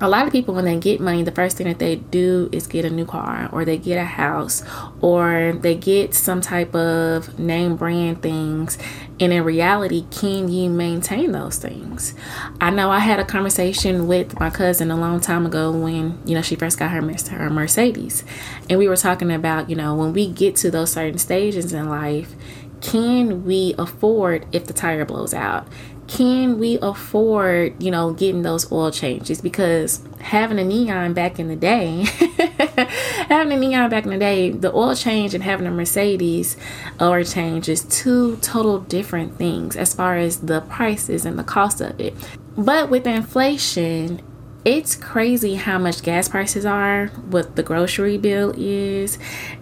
a 0.00 0.08
lot 0.08 0.26
of 0.26 0.32
people 0.32 0.54
when 0.54 0.64
they 0.64 0.78
get 0.78 1.00
money 1.00 1.22
the 1.22 1.32
first 1.32 1.56
thing 1.56 1.66
that 1.66 1.78
they 1.78 1.96
do 1.96 2.48
is 2.52 2.66
get 2.66 2.84
a 2.84 2.90
new 2.90 3.04
car 3.04 3.48
or 3.52 3.64
they 3.64 3.76
get 3.76 3.98
a 3.98 4.04
house 4.04 4.62
or 5.00 5.58
they 5.60 5.74
get 5.74 6.14
some 6.14 6.40
type 6.40 6.74
of 6.74 7.38
name 7.38 7.76
brand 7.76 8.22
things. 8.22 8.78
And 9.18 9.32
in 9.32 9.42
reality 9.42 10.06
can 10.10 10.48
you 10.48 10.70
maintain 10.70 11.32
those 11.32 11.56
things? 11.58 12.14
I 12.60 12.70
know 12.70 12.90
i 12.90 13.00
had 13.00 13.18
a 13.18 13.24
conversation 13.24 14.06
with 14.06 14.38
my 14.38 14.50
cousin 14.50 14.90
a 14.90 14.96
long 14.96 15.20
time 15.20 15.46
ago 15.46 15.72
when 15.72 16.20
you 16.24 16.34
know 16.34 16.42
she 16.42 16.54
first 16.54 16.78
got 16.78 16.90
her, 16.90 17.02
her 17.02 17.50
mercedes. 17.50 18.24
And 18.70 18.78
we 18.78 18.88
were 18.88 18.96
talking 18.96 19.32
about 19.32 19.68
you 19.68 19.76
know 19.76 19.94
when 19.94 20.12
we 20.12 20.28
get 20.28 20.54
to 20.56 20.70
those 20.70 20.92
certain 20.92 21.18
stages 21.18 21.72
in 21.72 21.88
life 21.88 22.34
can 22.80 23.44
we 23.44 23.74
afford 23.76 24.46
if 24.52 24.66
the 24.66 24.72
tire 24.72 25.04
blows 25.04 25.34
out 25.34 25.66
can 26.08 26.58
we 26.58 26.78
afford, 26.80 27.80
you 27.82 27.90
know, 27.90 28.12
getting 28.12 28.42
those 28.42 28.72
oil 28.72 28.90
changes? 28.90 29.40
Because 29.40 30.00
having 30.20 30.58
a 30.58 30.64
neon 30.64 31.12
back 31.12 31.38
in 31.38 31.48
the 31.48 31.56
day, 31.56 32.04
having 33.28 33.52
a 33.52 33.56
neon 33.56 33.90
back 33.90 34.04
in 34.04 34.10
the 34.10 34.18
day, 34.18 34.50
the 34.50 34.74
oil 34.74 34.96
change 34.96 35.34
and 35.34 35.44
having 35.44 35.66
a 35.66 35.70
Mercedes 35.70 36.56
oil 37.00 37.22
change 37.22 37.68
is 37.68 37.84
two 37.84 38.36
total 38.38 38.80
different 38.80 39.36
things 39.36 39.76
as 39.76 39.94
far 39.94 40.16
as 40.16 40.38
the 40.38 40.62
prices 40.62 41.26
and 41.26 41.38
the 41.38 41.44
cost 41.44 41.80
of 41.80 42.00
it. 42.00 42.14
But 42.56 42.88
with 42.88 43.06
inflation, 43.06 44.22
it's 44.64 44.96
crazy 44.96 45.54
how 45.54 45.78
much 45.78 46.02
gas 46.02 46.28
prices 46.28 46.66
are, 46.66 47.08
what 47.28 47.54
the 47.54 47.62
grocery 47.62 48.18
bill 48.18 48.52
is, 48.56 49.18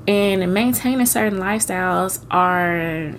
and 0.09 0.55
maintaining 0.55 1.07
certain 1.07 1.38
lifestyles 1.38 2.25
are 2.31 3.15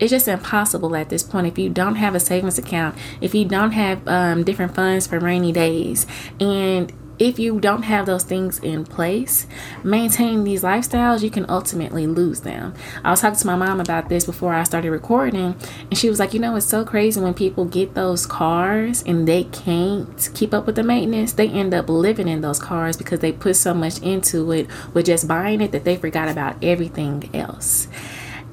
it's 0.00 0.10
just 0.10 0.28
impossible 0.28 0.94
at 0.96 1.08
this 1.08 1.22
point 1.22 1.46
if 1.46 1.58
you 1.58 1.68
don't 1.68 1.96
have 1.96 2.14
a 2.14 2.20
savings 2.20 2.58
account 2.58 2.96
if 3.20 3.34
you 3.34 3.44
don't 3.44 3.72
have 3.72 4.06
um, 4.08 4.44
different 4.44 4.74
funds 4.74 5.06
for 5.06 5.18
rainy 5.18 5.52
days 5.52 6.06
and 6.40 6.92
if 7.18 7.38
you 7.38 7.58
don't 7.58 7.82
have 7.82 8.06
those 8.06 8.22
things 8.22 8.58
in 8.60 8.84
place, 8.84 9.46
maintaining 9.82 10.44
these 10.44 10.62
lifestyles, 10.62 11.22
you 11.22 11.30
can 11.30 11.46
ultimately 11.48 12.06
lose 12.06 12.40
them. 12.40 12.74
I 13.04 13.10
was 13.10 13.20
talking 13.20 13.38
to 13.38 13.46
my 13.46 13.56
mom 13.56 13.80
about 13.80 14.08
this 14.08 14.24
before 14.24 14.54
I 14.54 14.62
started 14.62 14.90
recording, 14.90 15.56
and 15.90 15.98
she 15.98 16.08
was 16.08 16.18
like, 16.18 16.32
You 16.32 16.40
know, 16.40 16.56
it's 16.56 16.66
so 16.66 16.84
crazy 16.84 17.20
when 17.20 17.34
people 17.34 17.64
get 17.64 17.94
those 17.94 18.26
cars 18.26 19.02
and 19.04 19.26
they 19.26 19.44
can't 19.44 20.30
keep 20.34 20.54
up 20.54 20.66
with 20.66 20.76
the 20.76 20.82
maintenance, 20.82 21.32
they 21.32 21.48
end 21.48 21.74
up 21.74 21.88
living 21.88 22.28
in 22.28 22.40
those 22.40 22.58
cars 22.58 22.96
because 22.96 23.20
they 23.20 23.32
put 23.32 23.56
so 23.56 23.74
much 23.74 24.00
into 24.00 24.52
it 24.52 24.68
with 24.94 25.06
just 25.06 25.26
buying 25.26 25.60
it 25.60 25.72
that 25.72 25.84
they 25.84 25.96
forgot 25.96 26.28
about 26.28 26.62
everything 26.62 27.28
else. 27.34 27.88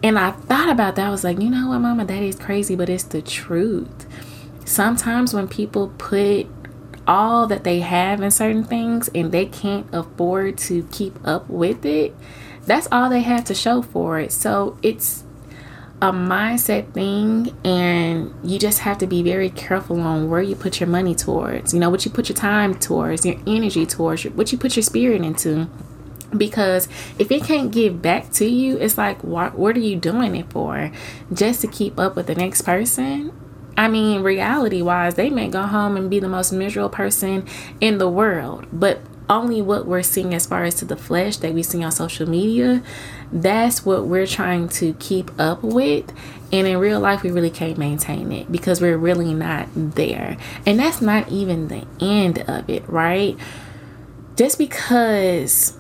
And 0.06 0.20
I 0.20 0.30
thought 0.30 0.70
about 0.70 0.98
that. 0.98 1.08
I 1.08 1.10
was 1.10 1.24
like, 1.24 1.40
you 1.40 1.50
know 1.50 1.70
what, 1.70 1.80
mama, 1.80 2.06
that 2.06 2.22
is 2.22 2.36
crazy, 2.36 2.76
but 2.76 2.90
it's 2.90 3.06
the 3.06 3.24
truth. 3.24 4.06
Sometimes 4.64 5.34
when 5.34 5.48
people 5.48 5.96
put 5.98 6.46
all 7.08 7.48
that 7.48 7.64
they 7.64 7.80
have 7.80 8.22
in 8.22 8.30
certain 8.30 8.64
things 8.64 9.10
and 9.16 9.32
they 9.32 9.48
can't 9.48 9.88
afford 9.92 10.60
to 10.60 10.88
keep 10.92 11.18
up 11.28 11.50
with 11.50 11.84
it, 11.88 12.16
that's 12.68 12.88
all 12.92 13.10
they 13.10 13.22
have 13.22 13.46
to 13.46 13.56
show 13.56 13.82
for 13.82 14.20
it. 14.20 14.32
So 14.32 14.78
it's 14.84 15.24
a 16.04 16.12
mindset 16.12 16.94
thing 16.94 17.58
and 17.66 18.32
you 18.44 18.60
just 18.60 18.82
have 18.82 19.00
to 19.00 19.08
be 19.08 19.24
very 19.24 19.50
careful 19.50 20.00
on 20.02 20.30
where 20.30 20.42
you 20.44 20.56
put 20.56 20.80
your 20.82 20.90
money 20.90 21.16
towards 21.16 21.74
you 21.74 21.80
know 21.80 21.90
what 21.90 22.04
you 22.04 22.12
put 22.12 22.28
your 22.28 22.36
time 22.36 22.76
towards 22.76 23.26
your 23.26 23.38
energy 23.48 23.86
towards 23.86 24.26
what 24.26 24.52
you 24.52 24.58
put 24.58 24.76
your 24.76 24.84
spirit 24.84 25.22
into 25.22 25.70
because 26.38 26.88
if 27.20 27.32
it 27.32 27.44
can't 27.44 27.72
give 27.72 28.02
back 28.02 28.32
to 28.32 28.46
you 28.46 28.78
it's 28.78 28.98
like 28.98 29.24
what 29.24 29.56
what 29.58 29.76
are 29.76 29.82
you 29.82 29.96
doing 29.96 30.36
it 30.36 30.50
for 30.52 30.92
just 31.34 31.62
to 31.62 31.68
keep 31.68 32.00
up 32.00 32.16
with 32.16 32.28
the 32.28 32.36
next 32.36 32.64
person 32.64 33.32
I 33.78 33.90
mean, 33.90 34.24
reality 34.24 34.82
wise, 34.82 35.16
they 35.16 35.30
may 35.30 35.50
go 35.50 35.64
home 35.64 35.98
and 35.98 36.10
be 36.10 36.20
the 36.20 36.30
most 36.30 36.54
miserable 36.54 36.90
person 36.90 37.46
in 37.82 37.98
the 37.98 38.10
world, 38.10 38.68
but 38.72 39.02
only 39.30 39.62
what 39.62 39.86
we're 39.86 40.04
seeing 40.04 40.34
as 40.34 40.46
far 40.46 40.64
as 40.64 40.76
to 40.76 40.86
the 40.86 40.96
flesh 40.96 41.38
that 41.38 41.54
we 41.54 41.64
see 41.64 41.84
on 41.84 41.92
social 41.92 42.30
media, 42.30 42.84
that's 43.32 43.86
what 43.86 44.06
we're 44.06 44.28
trying 44.28 44.70
to 44.70 44.94
keep 44.94 45.32
up 45.40 45.64
with. 45.64 46.12
And 46.52 46.68
in 46.68 46.78
real 46.78 47.00
life, 47.00 47.24
we 47.24 47.32
really 47.32 47.50
can't 47.50 47.78
maintain 47.78 48.32
it 48.32 48.52
because 48.52 48.80
we're 48.80 48.98
really 48.98 49.34
not 49.34 49.68
there. 49.74 50.38
And 50.66 50.80
that's 50.80 51.02
not 51.02 51.30
even 51.30 51.68
the 51.68 51.86
end 52.00 52.40
of 52.48 52.70
it, 52.70 52.88
right? 52.88 53.36
Just 54.36 54.58
because 54.58 55.78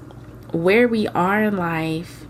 where 0.55 0.87
we 0.87 1.07
are 1.09 1.43
in 1.43 1.57
life 1.57 2.25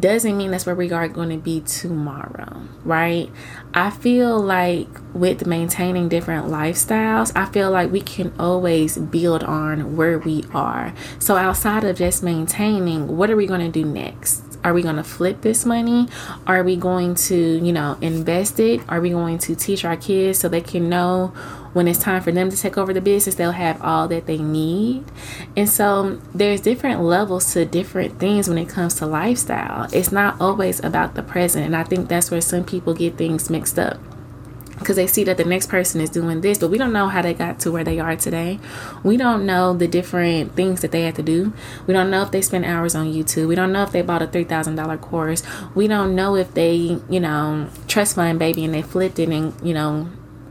doesn't 0.00 0.36
mean 0.36 0.50
that's 0.50 0.66
where 0.66 0.74
we 0.74 0.92
are 0.92 1.08
going 1.08 1.30
to 1.30 1.38
be 1.38 1.60
tomorrow, 1.60 2.62
right? 2.84 3.30
I 3.72 3.90
feel 3.90 4.38
like 4.38 4.88
with 5.14 5.46
maintaining 5.46 6.08
different 6.08 6.46
lifestyles, 6.46 7.32
I 7.34 7.46
feel 7.46 7.70
like 7.70 7.90
we 7.90 8.02
can 8.02 8.32
always 8.38 8.98
build 8.98 9.42
on 9.44 9.96
where 9.96 10.18
we 10.18 10.44
are. 10.52 10.92
So, 11.18 11.36
outside 11.36 11.84
of 11.84 11.96
just 11.96 12.22
maintaining, 12.22 13.16
what 13.16 13.30
are 13.30 13.36
we 13.36 13.46
going 13.46 13.60
to 13.60 13.70
do 13.70 13.84
next? 13.84 14.44
Are 14.64 14.74
we 14.74 14.82
going 14.82 14.96
to 14.96 15.04
flip 15.04 15.40
this 15.40 15.64
money? 15.64 16.08
Are 16.46 16.62
we 16.62 16.76
going 16.76 17.14
to, 17.14 17.36
you 17.36 17.72
know, 17.72 17.96
invest 18.00 18.58
it? 18.60 18.80
Are 18.88 19.00
we 19.00 19.10
going 19.10 19.38
to 19.38 19.54
teach 19.54 19.84
our 19.84 19.96
kids 19.96 20.38
so 20.40 20.48
they 20.48 20.60
can 20.60 20.88
know 20.88 21.32
when 21.72 21.88
it's 21.88 21.98
time 21.98 22.22
for 22.22 22.32
them 22.32 22.50
to 22.50 22.56
take 22.56 22.78
over 22.78 22.92
the 22.92 23.00
business, 23.00 23.34
they'll 23.34 23.52
have 23.52 23.80
all 23.82 24.08
that 24.08 24.26
they 24.26 24.38
need. 24.38 25.04
And 25.56 25.68
so 25.68 26.20
there's 26.34 26.60
different 26.60 27.02
levels 27.02 27.52
to 27.52 27.64
different 27.64 28.18
things 28.18 28.48
when 28.48 28.58
it 28.58 28.68
comes 28.68 28.94
to 28.94 29.06
lifestyle. 29.06 29.88
It's 29.92 30.12
not 30.12 30.40
always 30.40 30.82
about 30.82 31.14
the 31.14 31.22
present. 31.22 31.66
And 31.66 31.76
I 31.76 31.84
think 31.84 32.08
that's 32.08 32.30
where 32.30 32.40
some 32.40 32.64
people 32.64 32.94
get 32.94 33.16
things 33.16 33.50
mixed 33.50 33.78
up 33.78 34.00
because 34.78 34.96
they 34.96 35.06
see 35.06 35.24
that 35.24 35.36
the 35.36 35.44
next 35.44 35.68
person 35.68 36.00
is 36.00 36.10
doing 36.10 36.40
this, 36.40 36.58
but 36.58 36.68
we 36.70 36.78
don't 36.78 36.92
know 36.92 37.08
how 37.08 37.20
they 37.20 37.34
got 37.34 37.58
to 37.60 37.72
where 37.72 37.84
they 37.84 37.98
are 37.98 38.16
today. 38.16 38.58
We 39.02 39.16
don't 39.16 39.44
know 39.44 39.74
the 39.74 39.88
different 39.88 40.54
things 40.54 40.80
that 40.82 40.92
they 40.92 41.02
had 41.02 41.16
to 41.16 41.22
do. 41.22 41.52
We 41.86 41.94
don't 41.94 42.10
know 42.10 42.22
if 42.22 42.30
they 42.30 42.42
spent 42.42 42.64
hours 42.64 42.94
on 42.94 43.12
YouTube. 43.12 43.48
We 43.48 43.54
don't 43.54 43.72
know 43.72 43.82
if 43.82 43.92
they 43.92 44.02
bought 44.02 44.22
a 44.22 44.26
$3,000 44.26 45.00
course. 45.00 45.42
We 45.74 45.88
don't 45.88 46.14
know 46.14 46.36
if 46.36 46.54
they, 46.54 46.98
you 47.08 47.20
know, 47.20 47.68
trust 47.88 48.14
fund 48.14 48.38
baby 48.38 48.64
and 48.64 48.74
they 48.74 48.82
flipped 48.82 49.18
it 49.18 49.28
and, 49.28 49.54
you 49.66 49.74
know, 49.74 50.08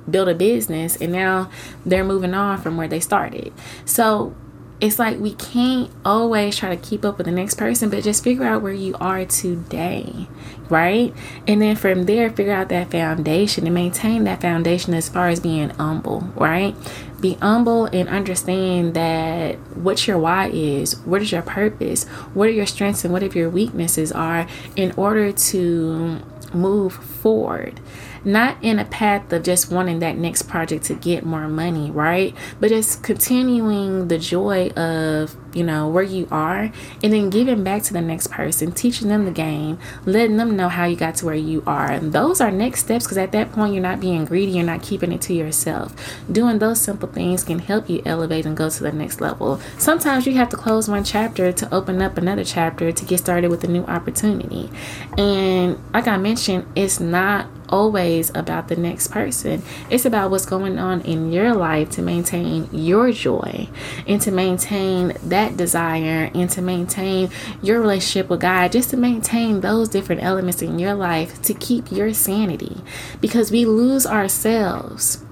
build 0.09 0.29
a 0.29 0.35
business 0.35 0.95
and 0.95 1.11
now 1.11 1.49
they're 1.85 2.03
moving 2.03 2.33
on 2.33 2.61
from 2.61 2.77
where 2.77 2.87
they 2.87 2.99
started. 2.99 3.51
So 3.85 4.35
it's 4.79 4.99
like 4.99 5.19
we 5.19 5.33
can't 5.33 5.89
always 6.05 6.55
try 6.55 6.69
to 6.69 6.77
keep 6.77 7.03
up 7.03 7.17
with 7.17 7.25
the 7.25 7.31
next 7.31 7.55
person, 7.55 7.89
but 7.89 8.03
just 8.03 8.23
figure 8.23 8.43
out 8.43 8.61
where 8.61 8.73
you 8.73 8.95
are 9.01 9.25
today, 9.25 10.27
right? 10.69 11.13
And 11.47 11.61
then 11.61 11.75
from 11.75 12.03
there, 12.03 12.29
figure 12.29 12.53
out 12.53 12.69
that 12.69 12.91
foundation 12.91 13.65
and 13.65 13.73
maintain 13.73 14.23
that 14.25 14.41
foundation 14.41 14.93
as 14.93 15.09
far 15.09 15.29
as 15.29 15.39
being 15.39 15.69
humble, 15.71 16.21
right? 16.35 16.75
Be 17.19 17.33
humble 17.35 17.85
and 17.85 18.07
understand 18.07 18.93
that 18.93 19.55
what 19.75 20.05
your 20.07 20.19
why 20.19 20.49
is, 20.49 20.99
what 20.99 21.23
is 21.23 21.31
your 21.31 21.41
purpose, 21.41 22.03
what 22.35 22.47
are 22.47 22.51
your 22.51 22.67
strengths, 22.67 23.03
and 23.03 23.11
what 23.11 23.23
if 23.23 23.35
your 23.35 23.49
weaknesses 23.49 24.11
are 24.11 24.47
in 24.75 24.91
order 24.91 25.31
to 25.31 26.19
move 26.53 26.93
forward 26.93 27.79
not 28.27 28.57
in 28.61 28.77
a 28.77 28.85
path 28.85 29.31
of 29.31 29.41
just 29.41 29.71
wanting 29.71 29.99
that 29.99 30.17
next 30.17 30.43
project 30.43 30.83
to 30.85 30.93
get 30.93 31.25
more 31.25 31.47
money, 31.47 31.89
right? 31.89 32.35
But 32.59 32.69
just 32.69 33.01
continuing 33.01 34.09
the 34.09 34.19
joy 34.19 34.69
of, 34.71 35.35
you 35.53 35.63
know, 35.63 35.87
where 35.87 36.03
you 36.03 36.27
are 36.29 36.71
and 37.01 37.13
then 37.13 37.29
giving 37.29 37.63
back 37.63 37.83
to 37.83 37.93
the 37.93 38.01
next 38.01 38.29
person, 38.29 38.73
teaching 38.73 39.07
them 39.07 39.25
the 39.25 39.31
game, 39.31 39.79
letting 40.05 40.37
them 40.37 40.57
know 40.57 40.67
how 40.67 40.85
you 40.85 40.97
got 40.97 41.15
to 41.15 41.25
where 41.25 41.35
you 41.35 41.63
are. 41.65 41.89
And 41.89 42.11
those 42.11 42.41
are 42.41 42.51
next 42.51 42.81
steps 42.81 43.05
because 43.05 43.17
at 43.17 43.31
that 43.31 43.53
point, 43.53 43.73
you're 43.73 43.81
not 43.81 44.01
being 44.01 44.25
greedy, 44.25 44.51
you're 44.51 44.65
not 44.65 44.83
keeping 44.83 45.13
it 45.13 45.21
to 45.21 45.33
yourself. 45.33 45.95
Doing 46.31 46.59
those 46.59 46.81
simple 46.81 47.07
things 47.07 47.45
can 47.45 47.59
help 47.59 47.89
you 47.89 48.01
elevate 48.05 48.45
and 48.45 48.57
go 48.57 48.69
to 48.69 48.83
the 48.83 48.91
next 48.91 49.21
level. 49.21 49.61
Sometimes 49.77 50.27
you 50.27 50.33
have 50.33 50.49
to 50.49 50.57
close 50.57 50.89
one 50.89 51.05
chapter 51.05 51.53
to 51.53 51.73
open 51.73 52.01
up 52.01 52.17
another 52.17 52.43
chapter 52.43 52.91
to 52.91 53.05
get 53.05 53.19
started 53.19 53.49
with 53.49 53.63
a 53.63 53.67
new 53.67 53.85
opportunity. 53.85 54.69
And 55.17 55.79
like 55.93 56.07
I 56.07 56.17
mentioned, 56.17 56.65
it's 56.75 56.99
not 56.99 57.47
always 57.69 58.29
about 58.35 58.67
the 58.67 58.75
next 58.75 59.09
person. 59.09 59.63
It's 59.89 60.05
about 60.05 60.31
what's 60.31 60.45
going 60.45 60.79
on 60.79 61.01
in 61.01 61.31
your 61.31 61.53
life 61.53 61.89
to 61.91 62.01
maintain 62.01 62.69
your 62.71 63.11
joy 63.11 63.69
and 64.07 64.21
to 64.21 64.31
maintain 64.31 65.17
that 65.23 65.57
desire 65.57 66.31
and 66.33 66.49
to 66.51 66.61
maintain 66.61 67.29
your 67.61 67.79
relationship 67.81 68.29
with 68.29 68.41
God, 68.41 68.71
just 68.71 68.89
to 68.91 68.97
maintain 68.97 69.61
those 69.61 69.89
different 69.89 70.23
elements 70.23 70.61
in 70.61 70.79
your 70.79 70.93
life 70.93 71.41
to 71.43 71.53
keep 71.53 71.91
your 71.91 72.13
sanity 72.13 72.81
because 73.21 73.51
we 73.51 73.65
lose 73.65 74.05
ourselves 74.05 75.23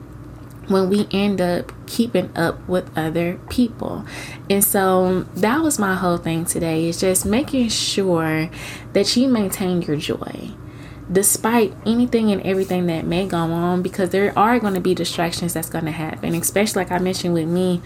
when 0.67 0.89
we 0.89 1.07
end 1.11 1.39
up 1.39 1.71
keeping 1.85 2.35
up 2.35 2.67
with 2.67 2.89
other 2.97 3.39
people. 3.49 4.05
And 4.49 4.63
so 4.63 5.23
that 5.35 5.61
was 5.61 5.77
my 5.77 5.95
whole 5.95 6.17
thing 6.17 6.45
today 6.45 6.87
is 6.89 6.99
just 6.99 7.25
making 7.25 7.69
sure 7.69 8.49
that 8.93 9.15
you 9.15 9.27
maintain 9.27 9.81
your 9.83 9.97
joy 9.97 10.51
despite 11.11 11.71
anything 11.85 12.31
and 12.31 12.41
everything 12.41 12.87
that 12.87 13.05
may 13.05 13.27
go 13.27 13.37
on 13.37 13.81
because 13.83 14.09
there 14.09 14.37
are 14.37 14.59
going 14.59 14.73
to 14.73 14.79
be 14.79 14.95
distractions 14.95 15.53
that's 15.53 15.69
going 15.69 15.85
to 15.85 15.91
happen 15.91 16.33
especially 16.33 16.83
like 16.83 16.91
i 16.91 16.97
mentioned 16.97 17.33
with 17.33 17.47
me 17.47 17.81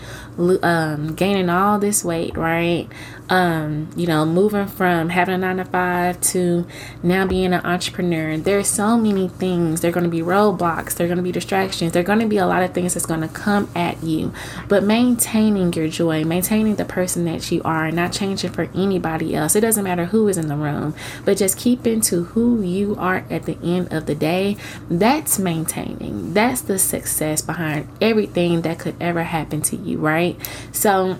um, 0.63 1.13
gaining 1.15 1.49
all 1.49 1.77
this 1.79 2.03
weight 2.03 2.35
right 2.38 2.88
um, 3.29 3.89
you 3.95 4.07
know 4.07 4.25
moving 4.25 4.67
from 4.67 5.09
having 5.09 5.36
a 5.36 5.38
nine 5.38 5.57
to 5.57 5.65
five 5.65 6.21
to 6.21 6.65
now 7.03 7.27
being 7.27 7.53
an 7.53 7.65
entrepreneur. 7.65 8.38
There's 8.38 8.67
so 8.67 8.98
many 8.98 9.27
things. 9.27 9.81
There 9.81 9.89
are 9.89 9.93
going 9.93 10.05
to 10.05 10.09
be 10.09 10.21
roadblocks. 10.21 10.95
There 10.95 11.05
are 11.05 11.09
going 11.09 11.17
to 11.17 11.24
be 11.24 11.31
distractions. 11.31 11.91
There 11.91 12.01
are 12.01 12.05
going 12.05 12.19
to 12.19 12.27
be 12.27 12.38
a 12.38 12.48
lot 12.48 12.63
of 12.63 12.74
things 12.74 12.93
that's 12.93 13.05
going 13.05 13.21
to 13.21 13.27
come 13.27 13.69
at 13.75 14.01
you. 14.03 14.33
But 14.67 14.83
maintaining 14.83 15.74
your 15.74 15.89
joy 15.89 16.24
maintaining 16.24 16.75
the 16.75 16.86
person 16.86 17.25
that 17.25 17.51
you 17.51 17.62
are 17.63 17.86
and 17.86 17.95
not 17.95 18.13
changing 18.13 18.51
for 18.51 18.69
anybody 18.75 19.36
else. 19.36 19.55
It 19.55 19.62
doesn't 19.62 19.83
matter 19.83 20.05
who 20.05 20.27
is 20.27 20.38
in 20.38 20.48
the 20.48 20.55
room 20.55 20.95
but 21.25 21.38
just 21.38 21.57
keeping 21.57 22.01
to 22.01 22.24
who 22.24 22.62
you 22.62 22.95
are 22.98 23.09
are 23.09 23.25
at 23.29 23.43
the 23.43 23.57
end 23.63 23.91
of 23.91 24.05
the 24.05 24.15
day, 24.15 24.57
that's 24.89 25.39
maintaining. 25.39 26.33
That's 26.33 26.62
the 26.62 26.77
success 26.77 27.41
behind 27.41 27.88
everything 28.01 28.62
that 28.62 28.79
could 28.79 28.95
ever 29.00 29.24
happen 29.24 29.62
to 29.63 29.75
you, 29.75 29.98
right? 29.98 30.38
So 30.71 31.19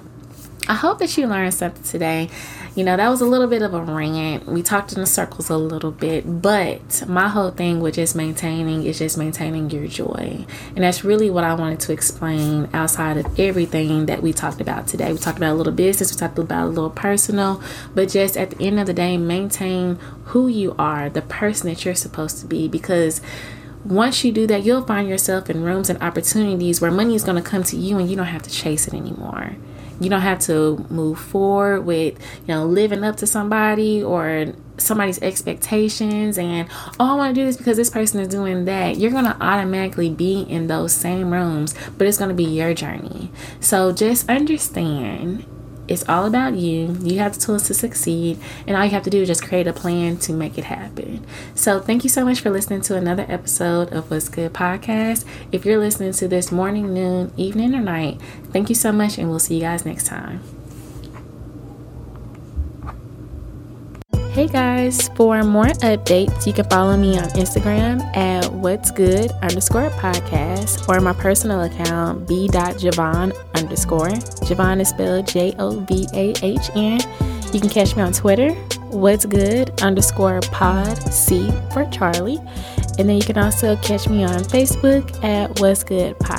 I 0.70 0.76
hope 0.76 1.00
that 1.00 1.18
you 1.18 1.26
learned 1.26 1.56
something 1.56 1.82
today. 1.82 2.30
You 2.76 2.84
know, 2.84 2.96
that 2.96 3.10
was 3.10 3.22
a 3.22 3.26
little 3.26 3.48
bit 3.48 3.64
of 3.64 3.74
a 3.74 3.82
rant. 3.82 4.46
We 4.46 4.62
talked 4.62 4.94
in 4.94 5.00
the 5.00 5.08
circles 5.08 5.50
a 5.50 5.58
little 5.58 5.90
bit, 5.90 6.44
but 6.44 7.08
my 7.08 7.28
whole 7.28 7.50
thing 7.50 7.80
with 7.80 7.96
just 7.96 8.16
maintaining 8.16 8.86
is 8.86 9.00
just 9.00 9.18
maintaining 9.18 9.72
your 9.72 9.88
joy. 9.88 10.46
And 10.76 10.84
that's 10.84 11.04
really 11.04 11.32
what 11.32 11.44
I 11.44 11.56
wanted 11.56 11.80
to 11.80 11.92
explain 11.92 12.70
outside 12.72 13.18
of 13.18 13.40
everything 13.40 14.06
that 14.06 14.22
we 14.22 14.32
talked 14.32 14.62
about 14.62 14.86
today. 14.86 15.12
We 15.12 15.18
talked 15.18 15.40
about 15.40 15.54
a 15.54 15.56
little 15.56 15.74
business, 15.74 16.14
we 16.14 16.20
talked 16.20 16.38
about 16.38 16.68
a 16.68 16.70
little 16.70 16.92
personal, 16.92 17.64
but 17.96 18.10
just 18.10 18.38
at 18.38 18.52
the 18.52 18.64
end 18.64 18.80
of 18.80 18.86
the 18.86 18.94
day, 18.94 19.18
maintain 19.18 19.96
who 20.26 20.48
you 20.48 20.76
are, 20.78 21.10
the 21.10 21.24
person 21.24 21.68
that 21.70 21.84
you're 21.84 21.96
supposed 21.96 22.42
to 22.42 22.46
be, 22.46 22.68
because 22.68 23.22
once 23.84 24.24
you 24.24 24.32
do 24.32 24.46
that, 24.46 24.62
you'll 24.62 24.86
find 24.86 25.10
yourself 25.10 25.50
in 25.50 25.64
rooms 25.64 25.90
and 25.90 26.00
opportunities 26.04 26.80
where 26.80 26.92
money 26.92 27.16
is 27.16 27.24
going 27.24 27.42
to 27.42 27.50
come 27.50 27.64
to 27.64 27.76
you 27.76 27.98
and 27.98 28.08
you 28.08 28.16
don't 28.16 28.28
have 28.28 28.44
to 28.44 28.52
chase 28.52 28.88
it 28.88 28.94
anymore 28.94 29.56
you 30.00 30.10
don't 30.10 30.22
have 30.22 30.40
to 30.40 30.86
move 30.90 31.20
forward 31.20 31.82
with 31.82 32.18
you 32.42 32.54
know 32.54 32.66
living 32.66 33.04
up 33.04 33.18
to 33.18 33.28
somebody 33.28 34.02
or 34.04 34.54
somebody's 34.78 35.22
expectations 35.22 36.38
and 36.38 36.70
oh, 37.00 37.14
I 37.14 37.16
want 37.16 37.36
to 37.36 37.42
do 37.42 37.46
this 37.46 37.58
because 37.58 37.78
this 37.78 37.90
person 37.90 38.20
is 38.20 38.28
doing 38.28 38.66
that. 38.66 38.98
You're 38.98 39.12
going 39.12 39.26
to 39.26 39.36
automatically 39.42 40.10
be 40.10 40.42
in 40.44 40.68
those 40.68 40.94
same 40.94 41.32
rooms, 41.32 41.76
but 41.98 42.08
it's 42.08 42.18
going 42.18 42.30
to 42.30 42.36
be 42.36 42.46
your 42.46 42.74
journey. 42.74 43.32
So 43.60 43.92
just 43.92 44.30
understand 44.30 45.46
it's 45.90 46.08
all 46.08 46.26
about 46.26 46.56
you. 46.56 46.96
You 47.02 47.20
have 47.20 47.34
the 47.34 47.40
tools 47.40 47.64
to 47.68 47.74
succeed, 47.74 48.40
and 48.68 48.78
all 48.78 48.86
you 48.86 48.92
have 48.92 49.04
to 49.04 49.10
do 49.10 49.22
is 49.22 49.28
just 49.28 49.44
create 49.44 49.68
a 49.68 49.74
plan 49.74 50.18
to 50.18 50.34
make 50.34 50.58
it 50.58 50.66
happen. 50.66 51.26
So, 51.56 51.80
thank 51.80 52.04
you 52.04 52.10
so 52.10 52.24
much 52.24 52.40
for 52.40 52.50
listening 52.50 52.82
to 52.82 52.96
another 52.96 53.26
episode 53.28 53.92
of 53.92 54.12
What's 54.12 54.30
Good 54.30 54.54
Podcast. 54.54 55.26
If 55.52 55.66
you're 55.66 55.80
listening 55.80 56.14
to 56.14 56.28
this 56.28 56.52
morning, 56.52 56.94
noon, 56.94 57.34
evening, 57.38 57.74
or 57.74 57.82
night, 57.82 58.22
thank 58.52 58.70
you 58.70 58.76
so 58.76 58.92
much, 58.92 59.18
and 59.18 59.30
we'll 59.30 59.40
see 59.40 59.56
you 59.56 59.62
guys 59.62 59.86
next 59.86 60.06
time. 60.06 60.59
Hey 64.32 64.48
guys, 64.48 65.10
for 65.16 65.44
more 65.44 65.66
updates, 65.66 66.46
you 66.46 66.54
can 66.54 66.70
follow 66.70 66.96
me 66.96 67.18
on 67.18 67.26
Instagram 67.30 68.00
at 68.16 68.54
what's 68.54 68.92
good 68.92 69.32
underscore 69.42 69.90
podcast 69.90 70.88
or 70.88 71.02
my 71.02 71.14
personal 71.14 71.64
account 71.64 72.28
b.jovahn 72.28 73.36
underscore. 73.56 74.10
Jovahn 74.46 74.82
is 74.82 74.90
spelled 74.90 75.28
J 75.28 75.56
O 75.58 75.80
V 75.80 76.08
A 76.14 76.34
H 76.44 76.70
N. 76.76 77.00
You 77.52 77.60
can 77.60 77.70
catch 77.70 77.96
me 77.96 78.04
on 78.04 78.14
Twitter, 78.14 78.52
what's 78.92 79.26
good 79.26 79.82
underscore 79.82 80.42
pod 80.52 80.96
C 81.12 81.50
for 81.74 81.86
Charlie. 81.86 82.38
And 83.00 83.10
then 83.10 83.18
you 83.18 83.24
can 83.24 83.40
also 83.40 83.78
catch 83.78 84.08
me 84.08 84.24
on 84.24 84.44
Facebook 84.44 85.24
at 85.24 85.60
what's 85.60 85.84
good 85.84 86.18
podcast. 86.20 86.39